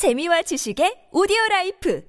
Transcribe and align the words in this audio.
재미와 0.00 0.40
지식의 0.40 1.10
오디오 1.12 1.36
life 1.50 2.00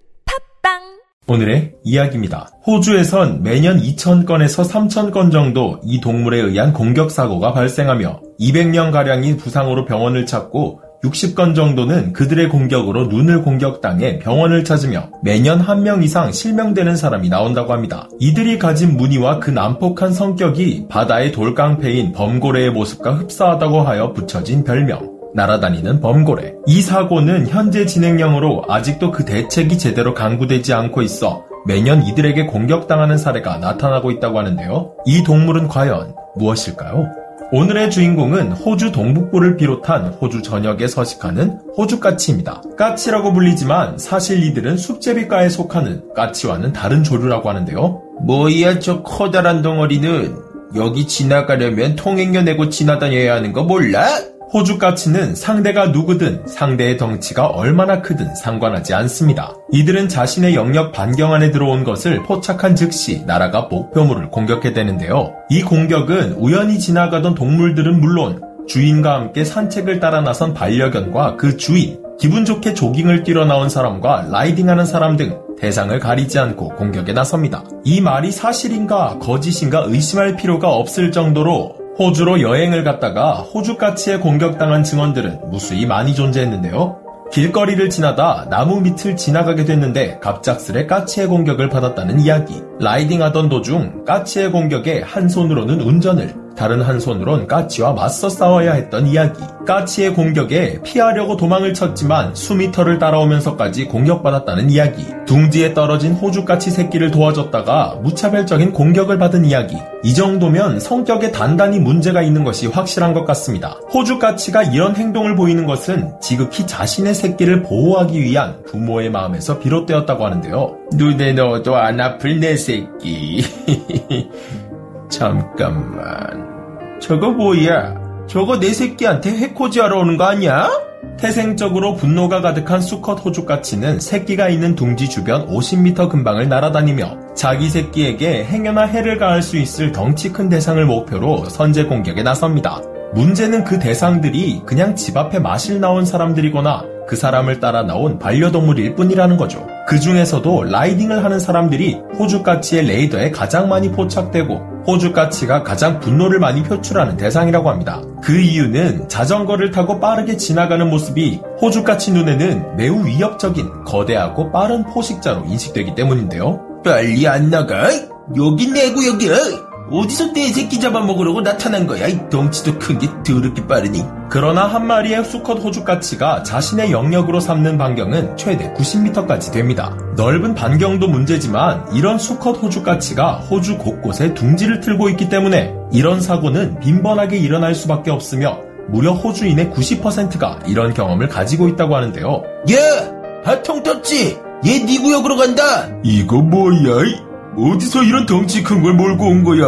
팟빵 0.63 0.79
오늘의 1.27 1.73
이야기입니다. 1.83 2.49
호주에선 2.65 3.43
매년 3.43 3.81
2,000건에서 3.81 4.65
3,000건 4.65 5.29
정도 5.29 5.77
이 5.83 5.99
동물에 5.99 6.39
의한 6.39 6.71
공격 6.71 7.11
사고가 7.11 7.51
발생하며 7.51 8.21
200명가량이 8.39 9.37
부상으로 9.37 9.83
병원을 9.83 10.25
찾고 10.25 10.79
60건 11.03 11.53
정도는 11.53 12.13
그들의 12.13 12.47
공격으로 12.47 13.07
눈을 13.07 13.41
공격당해 13.41 14.19
병원을 14.19 14.63
찾으며 14.63 15.09
매년 15.21 15.59
한 15.59 15.83
명 15.83 16.01
이상 16.01 16.31
실명되는 16.31 16.95
사람이 16.95 17.27
나온다고 17.27 17.73
합니다. 17.73 18.07
이들이 18.21 18.57
가진 18.57 18.95
무늬와 18.95 19.41
그 19.41 19.49
난폭한 19.51 20.13
성격이 20.13 20.85
바다의 20.87 21.33
돌깡패인 21.33 22.13
범고래의 22.13 22.71
모습과 22.71 23.15
흡사하다고 23.15 23.81
하여 23.81 24.13
붙여진 24.13 24.63
별명. 24.63 25.20
날아다니는 25.33 26.01
범고래. 26.01 26.53
이 26.67 26.81
사고는 26.81 27.47
현재 27.47 27.85
진행형으로 27.85 28.65
아직도 28.67 29.11
그 29.11 29.25
대책이 29.25 29.77
제대로 29.77 30.13
강구되지 30.13 30.73
않고 30.73 31.01
있어 31.01 31.45
매년 31.65 32.03
이들에게 32.03 32.47
공격당하는 32.47 33.17
사례가 33.17 33.57
나타나고 33.57 34.11
있다고 34.11 34.39
하는데요. 34.39 34.93
이 35.05 35.23
동물은 35.23 35.67
과연 35.67 36.15
무엇일까요? 36.35 37.21
오늘의 37.53 37.91
주인공은 37.91 38.53
호주 38.53 38.93
동북부를 38.93 39.57
비롯한 39.57 40.13
호주 40.13 40.41
전역에 40.41 40.87
서식하는 40.87 41.59
호주 41.77 41.99
까치입니다. 41.99 42.61
까치라고 42.77 43.33
불리지만 43.33 43.97
사실 43.97 44.41
이들은 44.41 44.77
숲제비과에 44.77 45.49
속하는 45.49 46.13
까치와는 46.15 46.71
다른 46.71 47.03
조류라고 47.03 47.49
하는데요. 47.49 48.01
뭐야 48.21 48.79
저 48.79 49.03
커다란 49.03 49.61
덩어리는 49.61 50.33
여기 50.75 51.05
지나가려면 51.05 51.97
통행료 51.97 52.41
내고 52.41 52.69
지나다녀야 52.69 53.35
하는 53.35 53.51
거 53.51 53.63
몰라? 53.63 54.07
호주 54.53 54.79
까치는 54.79 55.33
상대가 55.33 55.87
누구든 55.87 56.45
상대의 56.45 56.97
덩치가 56.97 57.47
얼마나 57.47 58.01
크든 58.01 58.35
상관하지 58.35 58.93
않습니다. 58.93 59.53
이들은 59.71 60.09
자신의 60.09 60.55
영역 60.55 60.91
반경 60.91 61.33
안에 61.33 61.51
들어온 61.51 61.85
것을 61.85 62.21
포착한 62.23 62.75
즉시 62.75 63.23
나라가 63.25 63.61
목표물을 63.61 64.29
공격해 64.29 64.73
대는데요. 64.73 65.33
이 65.49 65.61
공격은 65.61 66.33
우연히 66.33 66.79
지나가던 66.79 67.33
동물들은 67.33 68.01
물론 68.01 68.41
주인과 68.67 69.13
함께 69.13 69.45
산책을 69.45 70.01
따라 70.01 70.19
나선 70.19 70.53
반려견과 70.53 71.37
그 71.37 71.55
주인, 71.55 72.01
기분 72.19 72.43
좋게 72.43 72.73
조깅을 72.73 73.23
뛰러 73.23 73.45
나온 73.45 73.69
사람과 73.69 74.27
라이딩하는 74.29 74.85
사람 74.85 75.15
등 75.15 75.39
대상을 75.59 75.97
가리지 75.97 76.39
않고 76.39 76.75
공격에 76.75 77.13
나섭니다. 77.13 77.63
이 77.85 78.01
말이 78.01 78.31
사실인가 78.31 79.17
거짓인가 79.19 79.85
의심할 79.87 80.35
필요가 80.35 80.69
없을 80.69 81.11
정도로 81.11 81.80
호주로 82.01 82.41
여행을 82.41 82.83
갔다가 82.83 83.33
호주 83.33 83.77
까치에 83.77 84.17
공격당한 84.17 84.83
증언들은 84.83 85.51
무수히 85.51 85.85
많이 85.85 86.15
존재했는데요. 86.15 86.97
길거리를 87.31 87.91
지나다 87.91 88.47
나무 88.49 88.81
밑을 88.81 89.15
지나가게 89.15 89.65
됐는데 89.65 90.17
갑작스레 90.19 90.87
까치의 90.87 91.27
공격을 91.27 91.69
받았다는 91.69 92.19
이야기. 92.19 92.70
라이딩하던 92.81 93.49
도중 93.49 94.05
까치의 94.05 94.51
공격에 94.51 95.01
한 95.01 95.29
손으로는 95.29 95.81
운전을, 95.81 96.33
다른 96.57 96.81
한 96.81 96.99
손으론 96.99 97.47
까치와 97.47 97.93
맞서 97.93 98.29
싸워야 98.29 98.73
했던 98.73 99.07
이야기. 99.07 99.39
까치의 99.65 100.15
공격에 100.15 100.79
피하려고 100.83 101.37
도망을 101.37 101.73
쳤지만 101.73 102.33
수미터를 102.33 102.97
따라오면서까지 102.99 103.85
공격받았다는 103.85 104.69
이야기. 104.71 105.05
둥지에 105.25 105.73
떨어진 105.73 106.13
호주까치 106.13 106.71
새끼를 106.71 107.11
도와줬다가 107.11 107.99
무차별적인 108.01 108.73
공격을 108.73 109.17
받은 109.19 109.45
이야기. 109.45 109.77
이 110.03 110.13
정도면 110.15 110.79
성격에 110.79 111.31
단단히 111.31 111.79
문제가 111.79 112.23
있는 112.23 112.43
것이 112.43 112.67
확실한 112.67 113.13
것 113.13 113.23
같습니다. 113.25 113.77
호주까치가 113.93 114.63
이런 114.63 114.95
행동을 114.95 115.35
보이는 115.35 115.65
것은 115.67 116.13
지극히 116.19 116.65
자신의 116.65 117.13
새끼를 117.13 117.61
보호하기 117.61 118.21
위한 118.21 118.63
부모의 118.65 119.11
마음에서 119.11 119.59
비롯되었다고 119.59 120.25
하는데요. 120.25 120.77
눈에 120.93 121.33
넣어도 121.33 121.75
안 121.75 121.99
아플 122.01 122.39
내 122.39 122.57
새끼. 122.57 122.70
잠깐만. 125.09 126.99
저거 126.99 127.31
뭐야? 127.31 127.95
저거 128.27 128.59
내 128.59 128.71
새끼한테 128.71 129.31
해코지하러 129.31 129.99
오는 129.99 130.17
거 130.17 130.25
아니야? 130.25 130.69
태생적으로 131.17 131.95
분노가 131.95 132.41
가득한 132.41 132.81
수컷 132.81 133.23
호주까치는 133.23 133.99
새끼가 133.99 134.49
있는 134.49 134.75
둥지 134.75 135.09
주변 135.09 135.47
50m 135.47 136.09
근방을 136.09 136.49
날아다니며 136.49 137.33
자기 137.35 137.69
새끼에게 137.69 138.45
행여나 138.45 138.85
해를 138.85 139.17
가할 139.17 139.41
수 139.41 139.57
있을 139.57 139.91
덩치 139.91 140.31
큰 140.31 140.49
대상을 140.49 140.83
목표로 140.85 141.45
선제 141.45 141.85
공격에 141.85 142.23
나섭니다. 142.23 142.81
문제는 143.13 143.65
그 143.65 143.77
대상들이 143.77 144.63
그냥 144.65 144.95
집 144.95 145.17
앞에 145.17 145.39
마실 145.39 145.79
나온 145.79 146.05
사람들이거나 146.05 146.85
그 147.07 147.15
사람을 147.15 147.59
따라 147.59 147.83
나온 147.83 148.19
반려동물일 148.19 148.95
뿐이라는 148.95 149.37
거죠. 149.37 149.65
그 149.87 149.99
중에서도 149.99 150.63
라이딩을 150.63 151.23
하는 151.23 151.39
사람들이 151.39 151.99
호주 152.17 152.43
까치의 152.43 152.85
레이더에 152.85 153.31
가장 153.31 153.67
많이 153.67 153.91
포착되고 153.91 154.71
호주 154.87 155.13
까치가 155.13 155.63
가장 155.63 155.99
분노를 155.99 156.39
많이 156.39 156.63
표출하는 156.63 157.17
대상이라고 157.17 157.69
합니다. 157.69 158.01
그 158.23 158.39
이유는 158.39 159.09
자전거를 159.09 159.71
타고 159.71 159.99
빠르게 159.99 160.37
지나가는 160.37 160.89
모습이 160.89 161.41
호주 161.61 161.83
까치 161.83 162.11
눈에는 162.11 162.77
매우 162.77 163.05
위협적인 163.05 163.83
거대하고 163.85 164.51
빠른 164.51 164.83
포식자로 164.85 165.45
인식되기 165.45 165.95
때문인데요. 165.95 166.81
빨리 166.83 167.27
안 167.27 167.49
나가? 167.49 167.89
여기 168.35 168.67
내 168.71 168.91
구역이야. 168.91 169.70
어디서 169.91 170.31
내 170.31 170.47
새끼 170.47 170.79
잡아먹으려고 170.79 171.41
나타난 171.41 171.85
거야? 171.85 172.07
이 172.07 172.29
덩치도 172.29 172.79
큰 172.79 172.97
게 172.97 173.07
더럽게 173.25 173.67
빠르니. 173.67 174.03
그러나 174.29 174.65
한 174.65 174.87
마리의 174.87 175.25
수컷 175.25 175.59
호주까치가 175.61 176.43
자신의 176.43 176.91
영역으로 176.91 177.39
삼는 177.41 177.77
반경은 177.77 178.37
최대 178.37 178.71
90m까지 178.73 179.51
됩니다. 179.51 179.97
넓은 180.15 180.55
반경도 180.55 181.07
문제지만 181.07 181.85
이런 181.93 182.17
수컷 182.17 182.61
호주까치가 182.63 183.37
호주 183.49 183.77
곳곳에 183.77 184.33
둥지를 184.33 184.79
틀고 184.79 185.09
있기 185.09 185.27
때문에 185.29 185.73
이런 185.91 186.21
사고는 186.21 186.79
빈번하게 186.79 187.37
일어날 187.37 187.75
수밖에 187.75 188.11
없으며 188.11 188.59
무려 188.87 189.11
호주인의 189.11 189.71
90%가 189.71 190.59
이런 190.67 190.93
경험을 190.93 191.27
가지고 191.27 191.67
있다고 191.67 191.95
하는데요. 191.95 192.43
야! 192.71 193.11
하통 193.43 193.83
떴지? 193.83 194.37
얘 194.65 194.85
네 194.85 194.99
구역으로 194.99 195.35
간다! 195.37 195.89
이거 196.03 196.37
뭐야? 196.41 197.30
어디서 197.57 198.03
이런 198.03 198.25
덩치 198.25 198.63
큰 198.63 198.81
걸 198.81 198.93
몰고 198.93 199.25
온 199.25 199.43
거야? 199.43 199.61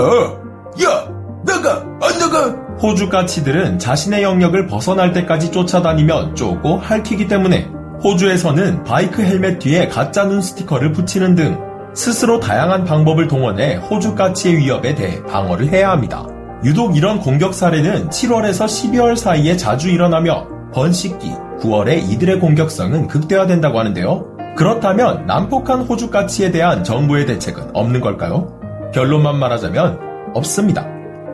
야! 0.83 1.07
나가! 1.45 1.83
안 2.01 2.19
나가! 2.19 2.49
호주 2.81 3.09
까치들은 3.09 3.79
자신의 3.79 4.23
영역을 4.23 4.67
벗어날 4.67 5.13
때까지 5.13 5.51
쫓아다니며 5.51 6.33
쪼고 6.33 6.77
핥히기 6.79 7.27
때문에 7.27 7.69
호주에서는 8.03 8.83
바이크 8.83 9.21
헬멧 9.21 9.59
뒤에 9.59 9.87
가짜 9.87 10.25
눈 10.25 10.41
스티커를 10.41 10.91
붙이는 10.91 11.35
등 11.35 11.57
스스로 11.93 12.39
다양한 12.39 12.85
방법을 12.85 13.27
동원해 13.27 13.75
호주 13.75 14.15
까치의 14.15 14.57
위협에 14.57 14.95
대해 14.95 15.21
방어를 15.23 15.69
해야 15.69 15.91
합니다. 15.91 16.25
유독 16.65 16.95
이런 16.97 17.19
공격 17.19 17.53
사례는 17.53 18.09
7월에서 18.09 18.65
12월 18.65 19.15
사이에 19.15 19.55
자주 19.55 19.89
일어나며 19.89 20.47
번식기 20.73 21.31
9월에 21.61 22.09
이들의 22.09 22.39
공격성은 22.39 23.07
극대화된다고 23.07 23.77
하는데요. 23.79 24.32
그렇다면 24.55 25.25
난폭한 25.25 25.81
호주까치에 25.81 26.51
대한 26.51 26.83
정부의 26.83 27.25
대책은 27.25 27.71
없는 27.73 28.01
걸까요? 28.01 28.59
결론만 28.93 29.37
말하자면 29.37 29.99
없습니다. 30.35 30.85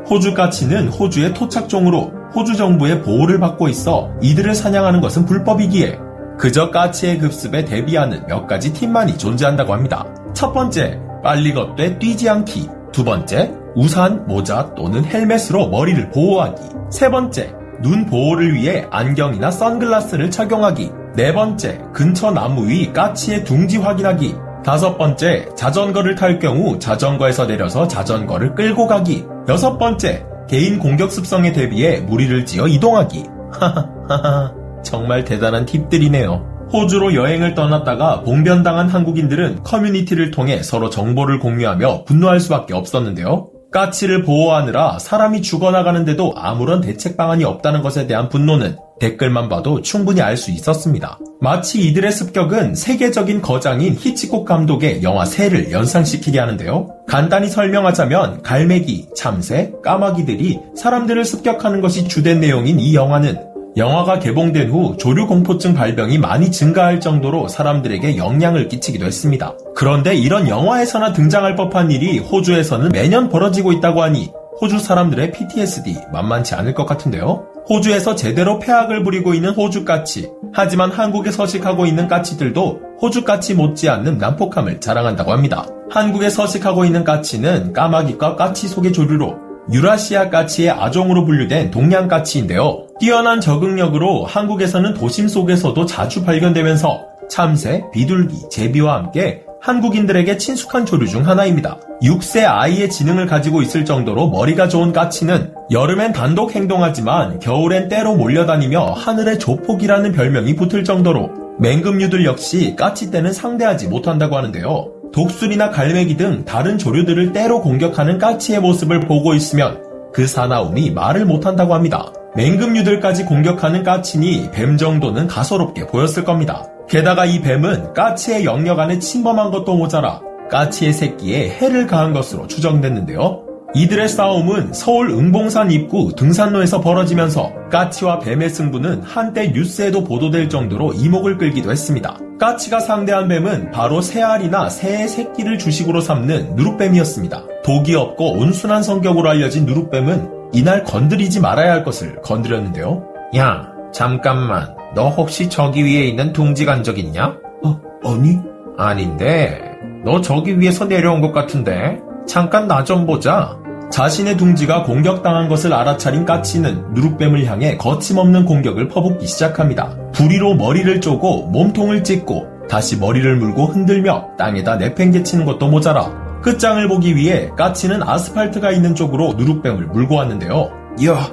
호주까치는 0.10 0.88
호주의 0.88 1.34
토착종으로 1.34 2.14
호주 2.36 2.56
정부의 2.56 3.02
보호를 3.02 3.40
받고 3.40 3.68
있어 3.70 4.10
이들을 4.22 4.56
사냥하는 4.56 5.02
것은 5.02 5.26
불법이기에 5.26 6.00
그저 6.38 6.72
까치의 6.72 7.18
급습에 7.20 7.66
대비하는 7.66 8.26
몇 8.28 8.48
가지 8.48 8.72
팁만이 8.74 9.18
존재한다고 9.18 9.74
합니다. 9.74 10.06
첫 10.34 10.54
번째, 10.54 11.00
빨리 11.22 11.54
걷되 11.54 12.00
뛰지 12.00 12.30
않기. 12.30 12.70
두 12.94 13.04
번째, 13.04 13.54
우산, 13.76 14.26
모자 14.26 14.74
또는 14.76 15.04
헬멧으로 15.04 15.68
머리를 15.68 16.10
보호하기. 16.12 16.62
세 16.90 17.10
번째, 17.10 17.54
눈 17.82 18.06
보호를 18.06 18.54
위해 18.54 18.88
안경이나 18.90 19.52
선글라스를 19.52 20.32
착용하기. 20.32 20.92
네 21.16 21.34
번째, 21.34 21.82
근처 21.94 22.32
나무 22.32 22.68
위 22.70 22.94
까치의 22.94 23.44
둥지 23.44 23.78
확인하기. 23.78 24.36
다섯 24.64 24.98
번째, 24.98 25.48
자전거를 25.56 26.16
탈 26.16 26.40
경우 26.40 26.78
자전거에서 26.80 27.48
내려서 27.48 27.88
자전거를 27.88 28.56
끌고 28.56 28.88
가기. 28.88 29.26
여섯 29.48 29.78
번째, 29.78 30.26
개인 30.48 30.80
공격 30.80 31.12
습성에 31.12 31.52
대비해 31.54 32.02
무리를 32.02 32.46
지어 32.46 32.68
이동하기. 32.68 33.24
하하하하, 33.52 34.54
정말 34.84 35.24
대단한 35.24 35.66
팁들이네요. 35.66 36.70
호주로 36.72 37.16
여행을 37.16 37.56
떠났다가 37.56 38.22
봉변당한 38.22 38.90
한국인들은 38.90 39.64
커뮤니티를 39.64 40.30
통해 40.32 40.62
서로 40.62 40.90
정보를 40.90 41.40
공유하며 41.40 42.04
분노할 42.06 42.40
수밖에 42.40 42.76
없었는데요. 42.76 43.50
까치를 43.72 44.24
보호하느라 44.24 44.98
사람이 45.00 45.42
죽어나가는데도 45.42 46.34
아무런 46.36 46.82
대책 46.82 47.18
방안이 47.18 47.44
없다는 47.44 47.82
것에 47.82 48.08
대한 48.08 48.30
분노는 48.30 48.78
댓글만 49.00 49.48
봐도 49.48 49.82
충분히 49.82 50.22
알 50.22 50.36
수 50.36 50.52
있었습니다. 50.52 51.20
마치 51.42 51.88
이들의 51.88 52.12
습격은 52.12 52.76
세계적인 52.76 53.42
거장인 53.42 53.96
히치콕 53.98 54.46
감독의 54.46 55.04
영화 55.04 55.26
새를 55.26 55.72
연상시키게 55.72 56.40
하는데요. 56.40 56.90
간단히 57.08 57.48
설명하자면 57.48 58.42
갈매기, 58.42 59.10
참새, 59.16 59.72
까마귀들이 59.84 60.60
사람들을 60.76 61.24
습격하는 61.26 61.82
것이 61.82 62.08
주된 62.08 62.40
내용인 62.40 62.80
이 62.80 62.94
영화는 62.96 63.49
영화가 63.80 64.20
개봉된 64.20 64.70
후 64.70 64.98
조류 64.98 65.26
공포증 65.26 65.74
발병이 65.74 66.18
많이 66.18 66.52
증가할 66.52 67.00
정도로 67.00 67.48
사람들에게 67.48 68.18
영향을 68.18 68.68
끼치기도 68.68 69.06
했습니다. 69.06 69.56
그런데 69.74 70.16
이런 70.16 70.50
영화에서나 70.50 71.14
등장할 71.14 71.56
법한 71.56 71.90
일이 71.90 72.20
호주에서는 72.20 72.90
매년 72.90 73.30
벌어지고 73.30 73.72
있다고 73.72 74.04
하니 74.04 74.34
호주 74.60 74.80
사람들의 74.80 75.32
PTSD 75.32 75.96
만만치 76.12 76.56
않을 76.56 76.74
것 76.74 76.86
같은데요. 76.86 77.46
호주에서 77.70 78.16
제대로 78.16 78.60
폐악을 78.60 79.04
부리고 79.04 79.34
있는 79.34 79.52
호주 79.52 79.86
까치. 79.86 80.30
하지만 80.52 80.92
한국에 80.92 81.32
서식하고 81.32 81.86
있는 81.86 82.10
까치들도 82.10 82.82
호주 83.02 83.24
까치 83.24 83.54
못지않는 83.54 84.18
난폭함을 84.18 84.82
자랑한다고 84.82 85.32
합니다. 85.32 85.66
한국에 85.90 86.30
서식하고 86.30 86.84
있는 86.84 87.06
까치는 87.06 87.72
까마귀과 87.72 88.36
까치 88.36 88.68
속의 88.68 88.92
조류로 88.92 89.49
유라시아 89.72 90.30
까치의 90.30 90.72
아종으로 90.72 91.26
분류된 91.26 91.72
동양 91.72 92.08
까치인데요. 92.08 92.88
뛰어난 93.00 93.40
적응력으로 93.40 94.26
한국에서는 94.26 94.94
도심 94.94 95.28
속에서도 95.28 95.86
자주 95.86 96.24
발견되면서 96.24 97.06
참새, 97.30 97.84
비둘기, 97.94 98.50
제비와 98.50 98.96
함께 98.96 99.44
한국인들에게 99.62 100.38
친숙한 100.38 100.86
조류 100.86 101.08
중 101.08 101.28
하나입니다. 101.28 101.80
6세 102.02 102.46
아이의 102.46 102.90
지능을 102.90 103.26
가지고 103.26 103.62
있을 103.62 103.86
정도로 103.86 104.30
머리가 104.30 104.68
좋은 104.70 104.94
까치는 104.94 105.54
여름엔 105.70 106.14
단독 106.14 106.56
행동하지만 106.56 107.40
겨울엔 107.40 107.90
때로 107.90 108.16
몰려다니며 108.16 108.94
하늘의 108.94 109.38
조폭이라는 109.40 110.14
별명이 110.14 110.56
붙을 110.56 110.84
정도로 110.84 111.30
맹금류들 111.60 112.24
역시 112.26 112.76
까치 112.78 113.12
때는 113.12 113.34
상대하지 113.34 113.90
못한다고 113.90 114.38
하는데요. 114.38 114.99
독수리나 115.12 115.72
갈매기 115.72 116.18
등 116.18 116.46
다른 116.46 116.78
조류들을 116.78 117.34
때로 117.34 117.62
공격하는 117.62 118.20
까치의 118.20 118.62
모습을 118.62 119.02
보고 119.02 119.34
있으면 119.34 119.84
그 120.14 120.28
사나움이 120.28 120.92
말을 120.92 121.26
못한다고 121.26 121.74
합니다. 121.74 122.12
맹금류들까지 122.36 123.26
공격하는 123.26 123.84
까치니 123.84 124.52
뱀 124.52 124.78
정도는 124.78 125.28
가소롭게 125.28 125.88
보였을 125.88 126.24
겁니다. 126.24 126.66
게다가 126.88 127.26
이 127.26 127.42
뱀은 127.42 127.94
까치의 127.94 128.46
영역 128.46 128.80
안에 128.80 129.00
침범한 129.00 129.52
것도 129.52 129.76
모자라 129.76 130.22
까치의 130.50 130.94
새끼에 130.94 131.50
해를 131.50 131.86
가한 131.88 132.14
것으로 132.14 132.48
추정됐는데요. 132.48 133.49
이들의 133.76 134.10
싸움은 134.10 134.74
서울 134.74 135.12
응봉산 135.12 135.72
입구 135.72 136.14
등산로에서 136.16 136.82
벌어지면서 136.82 137.54
까치와 137.72 138.20
뱀의 138.20 138.50
승부는 138.50 139.04
한때 139.04 139.50
뉴스에도 139.52 140.04
보도될 140.04 140.50
정도로 140.50 140.94
이목을 140.94 141.38
끌기도 141.38 141.72
했습니다. 141.72 142.18
까치가 142.40 142.80
상대한 142.80 143.28
뱀은 143.28 143.72
바로 143.72 144.02
새알이나 144.02 144.70
새의 144.70 145.08
새끼를 145.08 145.60
주식으로 145.60 146.02
삼는 146.02 146.56
누룩뱀이었습니다. 146.56 147.44
독이 147.64 147.96
없고 147.96 148.40
온순한 148.40 148.82
성격으로 148.82 149.30
알려진 149.30 149.66
누룩뱀은 149.66 150.50
이날 150.54 150.84
건드리지 150.84 151.40
말아야 151.40 151.72
할 151.72 151.84
것을 151.84 152.22
건드렸는데요. 152.24 153.04
야, 153.38 153.68
잠깐만. 153.94 154.76
너 154.96 155.10
혹시 155.10 155.48
저기 155.50 155.84
위에 155.86 156.06
있는 156.08 156.34
둥지 156.34 156.66
간 156.66 156.82
적 156.84 156.98
있냐? 156.98 157.36
어, 157.64 157.80
아니? 158.04 158.40
아닌데. 158.78 159.62
너 160.04 160.22
저기 160.22 160.60
위에서 160.60 160.86
내려온 160.86 161.22
것 161.22 161.32
같은데. 161.34 162.00
잠깐 162.30 162.68
나 162.68 162.84
좀 162.84 163.08
보자. 163.08 163.58
자신의 163.90 164.38
둥지가 164.38 164.84
공격당한 164.84 165.50
것을 165.50 165.74
알아차린 165.74 166.26
까치는 166.26 166.94
누룩뱀을 166.94 167.44
향해 167.48 167.76
거침없는 167.76 168.46
공격을 168.46 168.88
퍼붓기 168.88 169.26
시작합니다. 169.26 169.98
부리로 170.14 170.54
머리를 170.54 171.02
쪼고 171.02 171.48
몸통을 171.48 172.04
찢고 172.04 172.46
다시 172.70 172.98
머리를 173.00 173.36
물고 173.38 173.66
흔들며 173.66 174.28
땅에다 174.38 174.76
내팽개치는 174.76 175.44
것도 175.46 175.70
모자라 175.70 176.12
끝장을 176.44 176.88
보기 176.88 177.16
위해 177.16 177.50
까치는 177.58 178.04
아스팔트가 178.04 178.70
있는 178.72 178.94
쪽으로 178.94 179.34
누룩뱀을 179.34 179.88
물고 179.88 180.16
왔는데요. 180.16 180.70
야, 181.08 181.32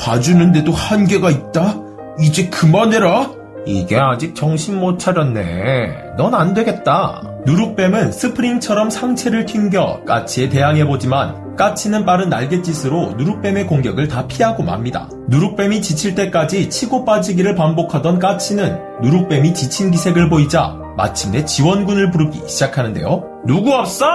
봐주는데도 0.00 0.72
한계가 0.72 1.28
있다? 1.28 1.76
이제 2.20 2.48
그만해라! 2.48 3.37
이게 3.68 3.98
아직 3.98 4.34
정신 4.34 4.80
못 4.80 4.98
차렸네. 4.98 6.14
넌 6.16 6.34
안 6.34 6.54
되겠다. 6.54 7.20
누룩뱀은 7.44 8.12
스프링처럼 8.12 8.88
상체를 8.88 9.44
튕겨 9.44 10.02
까치에 10.06 10.48
대항해보지만 10.48 11.56
까치는 11.56 12.06
빠른 12.06 12.30
날갯짓으로 12.30 13.14
누룩뱀의 13.18 13.66
공격을 13.66 14.08
다 14.08 14.26
피하고 14.26 14.62
맙니다. 14.62 15.10
누룩뱀이 15.28 15.82
지칠 15.82 16.14
때까지 16.14 16.70
치고 16.70 17.04
빠지기를 17.04 17.56
반복하던 17.56 18.18
까치는 18.18 19.02
누룩뱀이 19.02 19.52
지친 19.52 19.90
기색을 19.90 20.30
보이자 20.30 20.74
마침내 20.96 21.44
지원군을 21.44 22.10
부르기 22.10 22.40
시작하는데요. 22.48 23.42
누구 23.46 23.74
없어? 23.74 24.06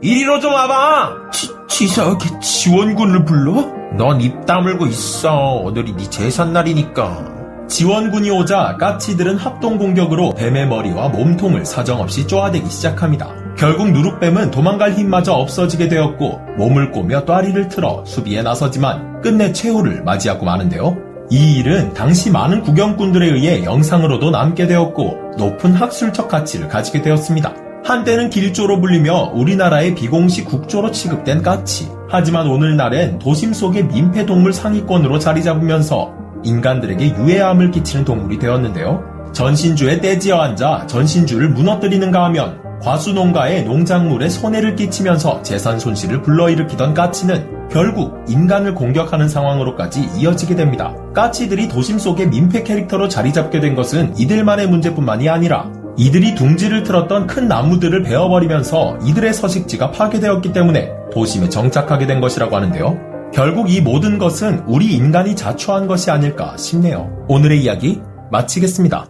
이리로 0.00 0.40
좀 0.40 0.54
와봐. 0.54 1.30
치, 1.32 1.48
치사하게 1.68 2.40
지원군을 2.40 3.26
불러? 3.26 3.66
넌 3.98 4.22
입 4.22 4.46
다물고 4.46 4.86
있어. 4.86 5.60
오늘이 5.62 5.94
네 5.94 6.08
제삿날이니까. 6.08 7.41
지원군이 7.72 8.30
오자 8.30 8.76
까치들은 8.78 9.38
합동 9.38 9.78
공격으로 9.78 10.34
뱀의 10.34 10.68
머리와 10.68 11.08
몸통을 11.08 11.64
사정없이 11.64 12.26
쪼아대기 12.26 12.68
시작합니다. 12.68 13.30
결국 13.56 13.90
누룩뱀은 13.92 14.50
도망갈 14.50 14.92
힘마저 14.92 15.32
없어지게 15.32 15.88
되었고 15.88 16.38
몸을 16.58 16.90
꼬며 16.90 17.24
또아리를 17.24 17.68
틀어 17.68 18.04
수비에 18.04 18.42
나서지만 18.42 19.22
끝내 19.22 19.54
최후를 19.54 20.02
맞이하고 20.04 20.44
마는데요. 20.44 20.98
이 21.30 21.56
일은 21.56 21.94
당시 21.94 22.30
많은 22.30 22.60
구경꾼들에 22.60 23.26
의해 23.26 23.64
영상으로도 23.64 24.30
남게 24.30 24.66
되었고 24.66 25.36
높은 25.38 25.72
학술적 25.72 26.28
가치를 26.28 26.68
가지게 26.68 27.00
되었습니다. 27.00 27.54
한때는 27.86 28.28
길조로 28.28 28.82
불리며 28.82 29.32
우리나라의 29.34 29.94
비공식 29.94 30.44
국조로 30.44 30.90
취급된 30.90 31.40
까치. 31.40 31.88
하지만 32.10 32.48
오늘날엔 32.48 33.18
도심 33.18 33.54
속의 33.54 33.86
민폐동물 33.86 34.52
상위권으로 34.52 35.18
자리 35.18 35.42
잡으면서 35.42 36.21
인간들에게 36.44 37.16
유해함을 37.16 37.70
끼치는 37.70 38.04
동물이 38.04 38.38
되었는데요. 38.38 39.02
전신주에 39.32 40.00
떼지어 40.00 40.38
앉아 40.38 40.86
전신주를 40.86 41.50
무너뜨리는가 41.50 42.24
하면 42.24 42.60
과수농가의 42.82 43.64
농작물에 43.64 44.28
손해를 44.28 44.76
끼치면서 44.76 45.42
재산 45.42 45.78
손실을 45.78 46.22
불러일으키던 46.22 46.94
까치는 46.94 47.68
결국 47.70 48.22
인간을 48.28 48.74
공격하는 48.74 49.28
상황으로까지 49.28 50.10
이어지게 50.18 50.56
됩니다. 50.56 50.94
까치들이 51.14 51.68
도심 51.68 51.98
속의 51.98 52.28
민폐 52.28 52.64
캐릭터로 52.64 53.08
자리 53.08 53.32
잡게 53.32 53.60
된 53.60 53.74
것은 53.74 54.14
이들만의 54.18 54.68
문제뿐만이 54.68 55.28
아니라 55.28 55.70
이들이 55.96 56.34
둥지를 56.34 56.82
틀었던 56.82 57.26
큰 57.26 57.48
나무들을 57.48 58.02
베어버리면서 58.02 58.98
이들의 59.04 59.32
서식지가 59.32 59.92
파괴되었기 59.92 60.52
때문에 60.52 60.90
도심에 61.12 61.48
정착하게 61.48 62.06
된 62.06 62.20
것이라고 62.20 62.56
하는데요. 62.56 63.11
결국 63.32 63.70
이 63.70 63.80
모든 63.80 64.18
것은 64.18 64.62
우리 64.66 64.94
인간이 64.94 65.34
자초한 65.34 65.86
것이 65.86 66.10
아닐까 66.10 66.54
싶네요. 66.58 67.24
오늘의 67.28 67.62
이야기 67.62 68.00
마치겠습니다. 68.30 69.06